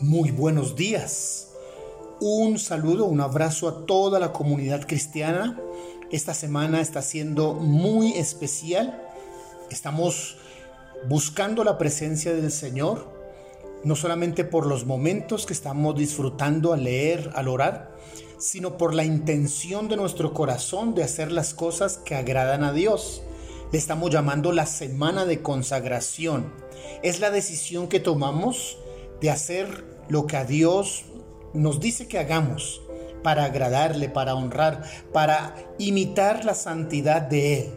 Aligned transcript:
Muy 0.00 0.30
buenos 0.30 0.76
días. 0.76 1.48
Un 2.20 2.60
saludo, 2.60 3.06
un 3.06 3.20
abrazo 3.20 3.66
a 3.66 3.84
toda 3.84 4.20
la 4.20 4.32
comunidad 4.32 4.86
cristiana. 4.86 5.60
Esta 6.12 6.34
semana 6.34 6.80
está 6.80 7.02
siendo 7.02 7.54
muy 7.54 8.12
especial. 8.12 9.02
Estamos 9.72 10.36
buscando 11.08 11.64
la 11.64 11.78
presencia 11.78 12.32
del 12.32 12.52
Señor, 12.52 13.08
no 13.82 13.96
solamente 13.96 14.44
por 14.44 14.66
los 14.66 14.86
momentos 14.86 15.46
que 15.46 15.52
estamos 15.52 15.96
disfrutando 15.96 16.72
al 16.72 16.84
leer, 16.84 17.32
al 17.34 17.48
orar, 17.48 17.96
sino 18.38 18.76
por 18.76 18.94
la 18.94 19.04
intención 19.04 19.88
de 19.88 19.96
nuestro 19.96 20.32
corazón 20.32 20.94
de 20.94 21.02
hacer 21.02 21.32
las 21.32 21.54
cosas 21.54 21.98
que 21.98 22.14
agradan 22.14 22.62
a 22.62 22.72
Dios. 22.72 23.22
Le 23.72 23.78
estamos 23.78 24.10
llamando 24.12 24.52
la 24.52 24.66
semana 24.66 25.24
de 25.24 25.42
consagración. 25.42 26.52
Es 27.02 27.18
la 27.18 27.32
decisión 27.32 27.88
que 27.88 27.98
tomamos 27.98 28.78
de 29.20 29.30
hacer 29.30 29.84
lo 30.08 30.26
que 30.26 30.36
a 30.36 30.44
Dios 30.44 31.04
nos 31.52 31.80
dice 31.80 32.06
que 32.08 32.18
hagamos 32.18 32.80
para 33.22 33.44
agradarle, 33.44 34.08
para 34.08 34.34
honrar, 34.34 34.82
para 35.12 35.54
imitar 35.78 36.44
la 36.44 36.54
santidad 36.54 37.22
de 37.22 37.60
Él. 37.60 37.70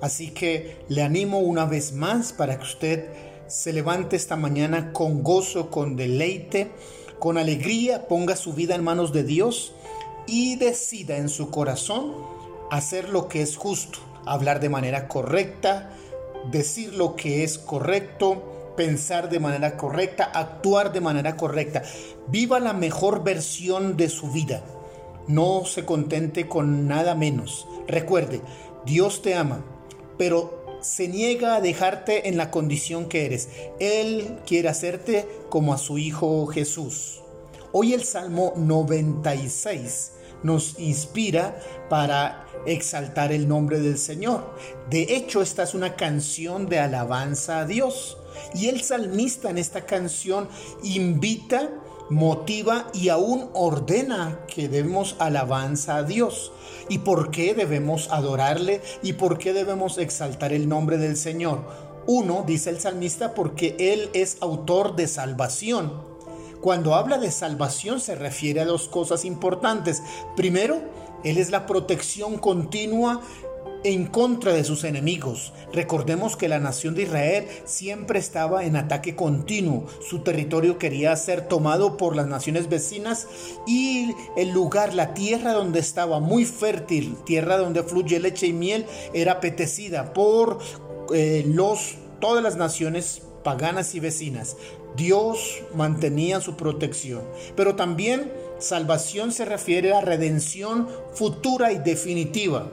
Así 0.00 0.30
que 0.30 0.84
le 0.88 1.02
animo 1.02 1.38
una 1.38 1.64
vez 1.64 1.92
más 1.92 2.32
para 2.32 2.58
que 2.58 2.64
usted 2.64 3.08
se 3.46 3.72
levante 3.72 4.16
esta 4.16 4.36
mañana 4.36 4.92
con 4.92 5.22
gozo, 5.22 5.70
con 5.70 5.96
deleite, 5.96 6.70
con 7.18 7.38
alegría, 7.38 8.08
ponga 8.08 8.34
su 8.34 8.52
vida 8.52 8.74
en 8.74 8.82
manos 8.82 9.12
de 9.12 9.22
Dios 9.22 9.74
y 10.26 10.56
decida 10.56 11.16
en 11.16 11.28
su 11.28 11.50
corazón 11.50 12.14
hacer 12.70 13.10
lo 13.10 13.28
que 13.28 13.42
es 13.42 13.56
justo, 13.56 13.98
hablar 14.26 14.58
de 14.58 14.68
manera 14.68 15.06
correcta, 15.06 15.90
decir 16.50 16.94
lo 16.94 17.14
que 17.14 17.44
es 17.44 17.58
correcto, 17.58 18.42
pensar 18.76 19.28
de 19.28 19.40
manera 19.40 19.76
correcta, 19.76 20.24
actuar 20.24 20.92
de 20.92 21.00
manera 21.00 21.36
correcta. 21.36 21.82
Viva 22.28 22.60
la 22.60 22.72
mejor 22.72 23.24
versión 23.24 23.96
de 23.96 24.08
su 24.08 24.30
vida. 24.30 24.62
No 25.28 25.64
se 25.64 25.84
contente 25.84 26.48
con 26.48 26.88
nada 26.88 27.14
menos. 27.14 27.66
Recuerde, 27.86 28.40
Dios 28.84 29.22
te 29.22 29.34
ama, 29.34 29.64
pero 30.18 30.62
se 30.80 31.06
niega 31.08 31.56
a 31.56 31.60
dejarte 31.60 32.28
en 32.28 32.36
la 32.36 32.50
condición 32.50 33.08
que 33.08 33.26
eres. 33.26 33.48
Él 33.78 34.38
quiere 34.46 34.68
hacerte 34.68 35.28
como 35.48 35.72
a 35.72 35.78
su 35.78 35.98
Hijo 35.98 36.46
Jesús. 36.46 37.22
Hoy 37.72 37.94
el 37.94 38.04
Salmo 38.04 38.52
96 38.56 40.12
nos 40.42 40.78
inspira 40.78 41.56
para 41.88 42.46
exaltar 42.66 43.32
el 43.32 43.48
nombre 43.48 43.80
del 43.80 43.98
Señor. 43.98 44.56
De 44.90 45.02
hecho, 45.14 45.40
esta 45.40 45.62
es 45.62 45.74
una 45.74 45.94
canción 45.94 46.68
de 46.68 46.80
alabanza 46.80 47.60
a 47.60 47.66
Dios. 47.66 48.18
Y 48.54 48.68
el 48.68 48.82
salmista 48.82 49.50
en 49.50 49.58
esta 49.58 49.86
canción 49.86 50.48
invita, 50.82 51.70
motiva 52.10 52.88
y 52.92 53.08
aún 53.08 53.48
ordena 53.54 54.40
que 54.46 54.68
debemos 54.68 55.16
alabanza 55.18 55.96
a 55.96 56.02
Dios. 56.02 56.52
¿Y 56.88 56.98
por 56.98 57.30
qué 57.30 57.54
debemos 57.54 58.10
adorarle? 58.10 58.82
¿Y 59.02 59.14
por 59.14 59.38
qué 59.38 59.52
debemos 59.52 59.98
exaltar 59.98 60.52
el 60.52 60.68
nombre 60.68 60.98
del 60.98 61.16
Señor? 61.16 61.60
Uno, 62.06 62.44
dice 62.46 62.70
el 62.70 62.80
salmista, 62.80 63.34
porque 63.34 63.76
Él 63.78 64.10
es 64.12 64.38
autor 64.40 64.96
de 64.96 65.06
salvación. 65.06 66.12
Cuando 66.60 66.94
habla 66.94 67.18
de 67.18 67.30
salvación 67.30 68.00
se 68.00 68.14
refiere 68.14 68.60
a 68.60 68.64
dos 68.64 68.88
cosas 68.88 69.24
importantes. 69.24 70.02
Primero, 70.36 70.80
Él 71.24 71.38
es 71.38 71.50
la 71.50 71.66
protección 71.66 72.38
continua 72.38 73.20
en 73.84 74.06
contra 74.06 74.52
de 74.52 74.64
sus 74.64 74.84
enemigos. 74.84 75.52
Recordemos 75.72 76.36
que 76.36 76.48
la 76.48 76.58
nación 76.58 76.94
de 76.94 77.02
Israel 77.02 77.46
siempre 77.64 78.18
estaba 78.18 78.64
en 78.64 78.76
ataque 78.76 79.16
continuo. 79.16 79.86
Su 80.00 80.20
territorio 80.20 80.78
quería 80.78 81.14
ser 81.16 81.48
tomado 81.48 81.96
por 81.96 82.16
las 82.16 82.26
naciones 82.26 82.68
vecinas 82.68 83.26
y 83.66 84.14
el 84.36 84.50
lugar, 84.50 84.94
la 84.94 85.14
tierra 85.14 85.52
donde 85.52 85.80
estaba 85.80 86.20
muy 86.20 86.44
fértil, 86.44 87.16
tierra 87.24 87.56
donde 87.56 87.82
fluye 87.82 88.20
leche 88.20 88.46
y 88.46 88.52
miel, 88.52 88.86
era 89.12 89.32
apetecida 89.32 90.12
por 90.12 90.58
eh, 91.12 91.44
los, 91.46 91.96
todas 92.20 92.42
las 92.42 92.56
naciones 92.56 93.22
paganas 93.42 93.94
y 93.94 94.00
vecinas. 94.00 94.56
Dios 94.96 95.62
mantenía 95.74 96.40
su 96.40 96.56
protección, 96.56 97.22
pero 97.56 97.76
también 97.76 98.30
salvación 98.58 99.32
se 99.32 99.44
refiere 99.44 99.94
a 99.94 100.02
redención 100.02 100.86
futura 101.14 101.72
y 101.72 101.78
definitiva 101.78 102.70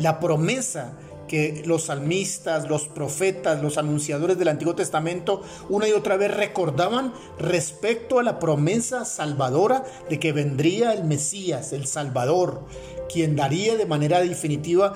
la 0.00 0.18
promesa 0.18 0.94
que 1.28 1.62
los 1.64 1.84
salmistas, 1.84 2.68
los 2.68 2.88
profetas, 2.88 3.62
los 3.62 3.78
anunciadores 3.78 4.36
del 4.36 4.48
Antiguo 4.48 4.74
Testamento 4.74 5.42
una 5.68 5.86
y 5.86 5.92
otra 5.92 6.16
vez 6.16 6.36
recordaban 6.36 7.14
respecto 7.38 8.18
a 8.18 8.24
la 8.24 8.40
promesa 8.40 9.04
salvadora 9.04 9.84
de 10.08 10.18
que 10.18 10.32
vendría 10.32 10.92
el 10.92 11.04
Mesías, 11.04 11.72
el 11.72 11.86
Salvador, 11.86 12.64
quien 13.12 13.36
daría 13.36 13.76
de 13.76 13.86
manera 13.86 14.20
definitiva 14.20 14.94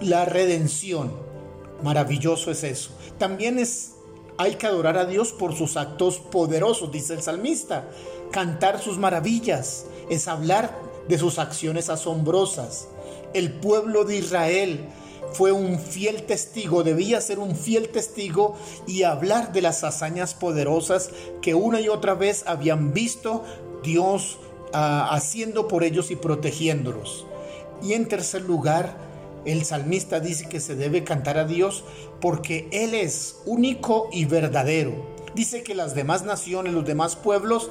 la 0.00 0.24
redención. 0.24 1.12
Maravilloso 1.84 2.50
es 2.50 2.64
eso. 2.64 2.90
También 3.18 3.60
es 3.60 3.92
hay 4.38 4.56
que 4.56 4.66
adorar 4.66 4.98
a 4.98 5.06
Dios 5.06 5.32
por 5.32 5.54
sus 5.54 5.76
actos 5.76 6.18
poderosos, 6.18 6.90
dice 6.90 7.14
el 7.14 7.22
salmista. 7.22 7.88
Cantar 8.32 8.80
sus 8.80 8.98
maravillas 8.98 9.86
es 10.10 10.26
hablar 10.26 10.76
de 11.06 11.16
sus 11.16 11.38
acciones 11.38 11.88
asombrosas 11.90 12.88
el 13.36 13.52
pueblo 13.52 14.04
de 14.04 14.16
Israel 14.16 14.80
fue 15.32 15.52
un 15.52 15.78
fiel 15.78 16.22
testigo, 16.22 16.82
debía 16.82 17.20
ser 17.20 17.38
un 17.38 17.54
fiel 17.54 17.90
testigo 17.90 18.56
y 18.86 19.02
hablar 19.02 19.52
de 19.52 19.60
las 19.60 19.84
hazañas 19.84 20.34
poderosas 20.34 21.10
que 21.42 21.54
una 21.54 21.80
y 21.80 21.88
otra 21.88 22.14
vez 22.14 22.44
habían 22.46 22.94
visto 22.94 23.44
Dios 23.82 24.38
ah, 24.72 25.08
haciendo 25.12 25.68
por 25.68 25.84
ellos 25.84 26.10
y 26.10 26.16
protegiéndolos. 26.16 27.26
Y 27.82 27.92
en 27.92 28.08
tercer 28.08 28.42
lugar, 28.42 28.96
el 29.44 29.64
salmista 29.64 30.20
dice 30.20 30.48
que 30.48 30.60
se 30.60 30.74
debe 30.74 31.04
cantar 31.04 31.36
a 31.36 31.44
Dios 31.44 31.84
porque 32.20 32.68
Él 32.72 32.94
es 32.94 33.36
único 33.44 34.08
y 34.12 34.24
verdadero. 34.24 35.14
Dice 35.34 35.62
que 35.62 35.74
las 35.74 35.94
demás 35.94 36.24
naciones, 36.24 36.72
los 36.72 36.86
demás 36.86 37.14
pueblos 37.14 37.70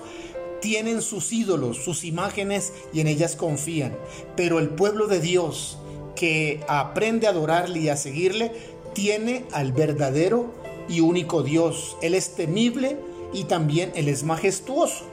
tienen 0.66 1.04
sus 1.04 1.32
ídolos, 1.32 1.78
sus 1.78 2.04
imágenes 2.04 2.74
y 2.92 3.00
en 3.00 3.06
ellas 3.06 3.36
confían. 3.36 3.96
Pero 4.36 4.58
el 4.58 4.70
pueblo 4.70 5.06
de 5.06 5.20
Dios 5.20 5.78
que 6.16 6.64
aprende 6.68 7.28
a 7.28 7.30
adorarle 7.30 7.82
y 7.82 7.90
a 7.90 7.96
seguirle, 7.96 8.52
tiene 8.94 9.46
al 9.52 9.74
verdadero 9.74 10.56
y 10.90 11.02
único 11.02 11.44
Dios. 11.44 11.98
Él 12.02 12.16
es 12.16 12.34
temible 12.34 12.98
y 13.32 13.44
también 13.44 13.92
Él 13.94 14.08
es 14.08 14.24
majestuoso. 14.24 15.04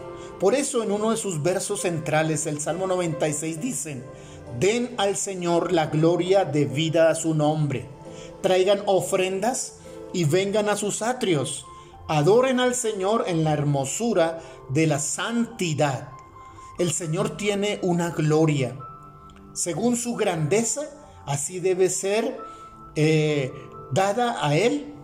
Por 0.40 0.54
eso 0.54 0.82
en 0.82 0.90
uno 0.90 1.10
de 1.10 1.18
sus 1.18 1.42
versos 1.42 1.82
centrales, 1.82 2.46
el 2.46 2.58
Salmo 2.58 2.86
96, 2.86 3.60
dicen, 3.60 4.02
den 4.58 4.94
al 4.96 5.18
Señor 5.18 5.70
la 5.72 5.88
gloria 5.88 6.46
debida 6.46 7.10
a 7.10 7.14
su 7.14 7.34
nombre, 7.34 7.84
traigan 8.40 8.82
ofrendas 8.86 9.74
y 10.14 10.24
vengan 10.24 10.70
a 10.70 10.76
sus 10.78 11.02
atrios 11.02 11.66
Adoren 12.08 12.60
al 12.60 12.74
Señor 12.74 13.24
en 13.26 13.44
la 13.44 13.52
hermosura 13.52 14.40
de 14.68 14.86
la 14.86 14.98
santidad. 14.98 16.10
El 16.78 16.92
Señor 16.92 17.36
tiene 17.36 17.78
una 17.82 18.10
gloria. 18.10 18.76
Según 19.52 19.96
su 19.96 20.14
grandeza, 20.14 20.82
así 21.26 21.60
debe 21.60 21.90
ser 21.90 22.38
eh, 22.96 23.52
dada 23.92 24.44
a 24.44 24.56
Él 24.56 24.94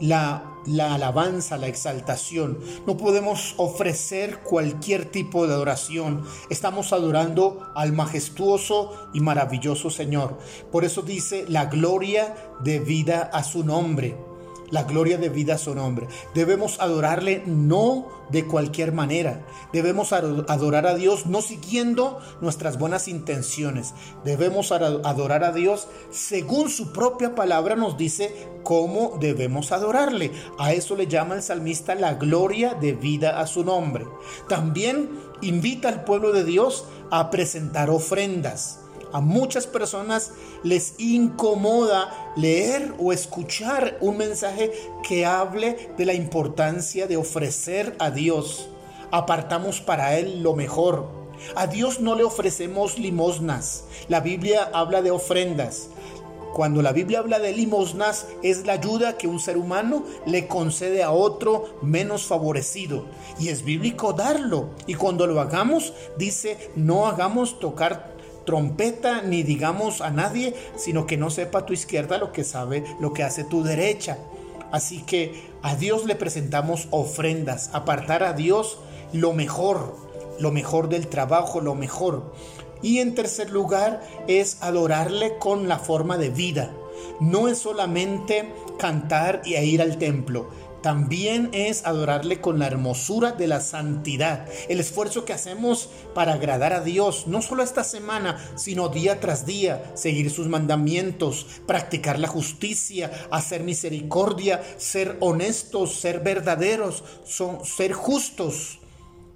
la, 0.00 0.56
la 0.66 0.94
alabanza, 0.94 1.56
la 1.56 1.68
exaltación. 1.68 2.58
No 2.86 2.96
podemos 2.96 3.54
ofrecer 3.58 4.40
cualquier 4.40 5.04
tipo 5.04 5.46
de 5.46 5.54
adoración. 5.54 6.24
Estamos 6.48 6.92
adorando 6.92 7.70
al 7.74 7.92
majestuoso 7.92 9.10
y 9.12 9.20
maravilloso 9.20 9.90
Señor. 9.90 10.38
Por 10.72 10.84
eso 10.84 11.02
dice 11.02 11.44
la 11.48 11.66
gloria 11.66 12.34
debida 12.60 13.30
a 13.32 13.44
su 13.44 13.64
nombre 13.64 14.29
la 14.70 14.84
gloria 14.84 15.18
de 15.18 15.28
vida 15.28 15.54
a 15.54 15.58
su 15.58 15.74
nombre. 15.74 16.06
Debemos 16.34 16.80
adorarle 16.80 17.42
no 17.46 18.08
de 18.30 18.46
cualquier 18.46 18.92
manera. 18.92 19.44
Debemos 19.72 20.12
adorar 20.12 20.86
a 20.86 20.94
Dios 20.94 21.26
no 21.26 21.42
siguiendo 21.42 22.20
nuestras 22.40 22.78
buenas 22.78 23.08
intenciones. 23.08 23.94
Debemos 24.24 24.72
adorar 24.72 25.44
a 25.44 25.52
Dios 25.52 25.88
según 26.10 26.70
su 26.70 26.92
propia 26.92 27.34
palabra 27.34 27.76
nos 27.76 27.96
dice 27.96 28.48
cómo 28.62 29.18
debemos 29.20 29.72
adorarle. 29.72 30.30
A 30.58 30.72
eso 30.72 30.96
le 30.96 31.06
llama 31.06 31.34
el 31.34 31.42
salmista 31.42 31.94
la 31.94 32.14
gloria 32.14 32.74
de 32.74 32.92
vida 32.92 33.40
a 33.40 33.46
su 33.46 33.64
nombre. 33.64 34.06
También 34.48 35.10
invita 35.40 35.88
al 35.88 36.04
pueblo 36.04 36.32
de 36.32 36.44
Dios 36.44 36.84
a 37.10 37.30
presentar 37.30 37.90
ofrendas. 37.90 38.80
A 39.12 39.20
muchas 39.20 39.66
personas 39.66 40.32
les 40.62 40.94
incomoda 40.98 42.32
leer 42.36 42.94
o 42.98 43.12
escuchar 43.12 43.98
un 44.00 44.16
mensaje 44.16 44.70
que 45.02 45.26
hable 45.26 45.92
de 45.96 46.06
la 46.06 46.14
importancia 46.14 47.06
de 47.06 47.16
ofrecer 47.16 47.96
a 47.98 48.10
Dios. 48.10 48.68
Apartamos 49.10 49.80
para 49.80 50.16
Él 50.16 50.42
lo 50.42 50.54
mejor. 50.54 51.08
A 51.56 51.66
Dios 51.66 52.00
no 52.00 52.14
le 52.14 52.22
ofrecemos 52.22 52.98
limosnas. 52.98 53.84
La 54.08 54.20
Biblia 54.20 54.70
habla 54.72 55.02
de 55.02 55.10
ofrendas. 55.10 55.88
cuando 56.52 56.82
la 56.82 56.90
Biblia 56.90 57.20
habla 57.20 57.38
de 57.38 57.52
limosnas, 57.52 58.26
es 58.42 58.66
la 58.66 58.72
ayuda 58.72 59.16
que 59.16 59.28
un 59.28 59.38
ser 59.38 59.56
humano 59.56 60.04
le 60.26 60.48
concede 60.48 61.02
a 61.04 61.12
otro 61.12 61.78
menos 61.80 62.24
favorecido. 62.24 63.06
Y 63.38 63.48
es 63.48 63.64
bíblico 63.64 64.12
darlo. 64.12 64.70
Y 64.86 64.94
cuando 64.94 65.28
lo 65.28 65.40
hagamos, 65.40 65.92
dice, 66.18 66.70
no 66.74 67.06
hagamos 67.06 67.60
tocar 67.60 68.19
trompeta 68.50 69.22
ni 69.22 69.44
digamos 69.44 70.00
a 70.00 70.10
nadie, 70.10 70.56
sino 70.74 71.06
que 71.06 71.16
no 71.16 71.30
sepa 71.30 71.66
tu 71.66 71.72
izquierda 71.72 72.18
lo 72.18 72.32
que 72.32 72.42
sabe, 72.42 72.82
lo 72.98 73.12
que 73.12 73.22
hace 73.22 73.44
tu 73.44 73.62
derecha. 73.62 74.18
Así 74.72 75.02
que 75.02 75.52
a 75.62 75.76
Dios 75.76 76.04
le 76.04 76.16
presentamos 76.16 76.88
ofrendas, 76.90 77.70
apartar 77.72 78.24
a 78.24 78.32
Dios 78.32 78.80
lo 79.12 79.32
mejor, 79.34 79.94
lo 80.40 80.50
mejor 80.50 80.88
del 80.88 81.06
trabajo, 81.06 81.60
lo 81.60 81.76
mejor. 81.76 82.34
Y 82.82 82.98
en 82.98 83.14
tercer 83.14 83.50
lugar 83.50 84.00
es 84.26 84.60
adorarle 84.62 85.38
con 85.38 85.68
la 85.68 85.78
forma 85.78 86.18
de 86.18 86.30
vida. 86.30 86.72
No 87.20 87.46
es 87.46 87.58
solamente 87.58 88.52
cantar 88.80 89.42
y 89.44 89.54
ir 89.54 89.80
al 89.80 89.96
templo, 89.96 90.48
también 90.82 91.50
es 91.52 91.84
adorarle 91.84 92.40
con 92.40 92.58
la 92.58 92.66
hermosura 92.66 93.32
de 93.32 93.46
la 93.46 93.60
santidad, 93.60 94.46
el 94.68 94.80
esfuerzo 94.80 95.24
que 95.24 95.32
hacemos 95.32 95.90
para 96.14 96.34
agradar 96.34 96.72
a 96.72 96.80
Dios, 96.80 97.26
no 97.26 97.42
solo 97.42 97.62
esta 97.62 97.84
semana, 97.84 98.42
sino 98.56 98.88
día 98.88 99.20
tras 99.20 99.44
día, 99.44 99.92
seguir 99.94 100.30
sus 100.30 100.48
mandamientos, 100.48 101.46
practicar 101.66 102.18
la 102.18 102.28
justicia, 102.28 103.10
hacer 103.30 103.62
misericordia, 103.62 104.62
ser 104.78 105.16
honestos, 105.20 105.96
ser 105.96 106.20
verdaderos, 106.20 107.04
ser 107.64 107.92
justos, 107.92 108.78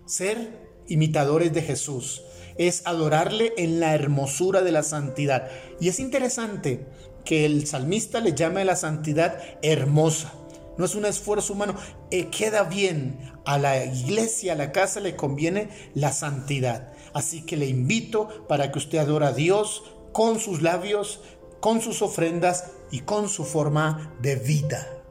ser 0.06 0.64
imitadores 0.88 1.52
de 1.52 1.62
Jesús. 1.62 2.22
Es 2.56 2.82
adorarle 2.86 3.52
en 3.56 3.80
la 3.80 3.94
hermosura 3.94 4.62
de 4.62 4.70
la 4.70 4.84
santidad. 4.84 5.48
Y 5.80 5.88
es 5.88 5.98
interesante 5.98 6.86
que 7.24 7.44
el 7.46 7.66
salmista 7.66 8.20
le 8.20 8.34
llame 8.34 8.60
a 8.60 8.64
la 8.64 8.76
santidad 8.76 9.38
hermosa 9.62 10.32
no 10.76 10.84
es 10.84 10.94
un 10.94 11.04
esfuerzo 11.04 11.52
humano. 11.52 11.74
Eh, 12.10 12.28
queda 12.28 12.64
bien. 12.64 13.32
A 13.44 13.58
la 13.58 13.84
iglesia, 13.84 14.54
a 14.54 14.56
la 14.56 14.72
casa 14.72 15.00
le 15.00 15.16
conviene 15.16 15.68
la 15.94 16.12
santidad. 16.12 16.92
Así 17.12 17.44
que 17.44 17.56
le 17.56 17.66
invito 17.66 18.46
para 18.48 18.72
que 18.72 18.78
usted 18.78 18.98
adore 18.98 19.26
a 19.26 19.32
Dios 19.32 19.82
con 20.12 20.40
sus 20.40 20.62
labios, 20.62 21.20
con 21.60 21.80
sus 21.80 22.02
ofrendas 22.02 22.72
y 22.90 23.00
con 23.00 23.28
su 23.28 23.44
forma 23.44 24.14
de 24.20 24.36
vida. 24.36 25.03